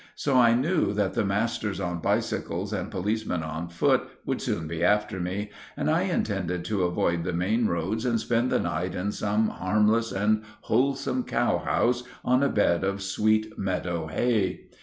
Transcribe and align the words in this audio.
So 0.15 0.35
I 0.35 0.55
knew 0.55 0.93
that 0.93 1.13
the 1.13 1.23
masters 1.23 1.79
on 1.79 1.99
bicycles 1.99 2.73
and 2.73 2.89
policemen 2.89 3.43
on 3.43 3.69
foot 3.69 4.01
would 4.25 4.41
soon 4.41 4.67
be 4.67 4.83
after 4.83 5.19
me, 5.19 5.51
and 5.77 5.91
I 5.91 6.01
intended 6.05 6.65
to 6.65 6.85
avoid 6.85 7.23
the 7.23 7.33
main 7.33 7.67
roads 7.67 8.03
and 8.03 8.19
spend 8.19 8.49
the 8.49 8.57
night 8.59 8.95
in 8.95 9.11
some 9.11 9.49
harmless 9.49 10.11
and 10.11 10.41
wholesome 10.61 11.23
cowhouse 11.25 12.01
on 12.25 12.41
a 12.41 12.49
bed 12.49 12.83
of 12.83 13.03
sweet 13.03 13.59
meadow 13.59 14.07
hay. 14.07 14.71